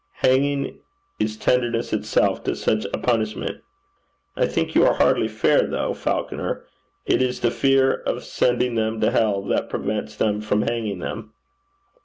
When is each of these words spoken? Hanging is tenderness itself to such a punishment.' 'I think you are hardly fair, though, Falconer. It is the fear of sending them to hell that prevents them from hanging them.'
Hanging 0.23 0.79
is 1.19 1.37
tenderness 1.37 1.93
itself 1.93 2.43
to 2.45 2.55
such 2.55 2.85
a 2.85 2.97
punishment.' 2.97 3.61
'I 4.35 4.47
think 4.47 4.73
you 4.73 4.83
are 4.83 4.95
hardly 4.95 5.27
fair, 5.27 5.67
though, 5.67 5.93
Falconer. 5.93 6.65
It 7.05 7.21
is 7.21 7.41
the 7.41 7.51
fear 7.51 8.01
of 8.07 8.23
sending 8.23 8.73
them 8.73 8.99
to 9.01 9.11
hell 9.11 9.43
that 9.43 9.69
prevents 9.69 10.15
them 10.15 10.41
from 10.41 10.63
hanging 10.63 10.97
them.' 10.97 11.33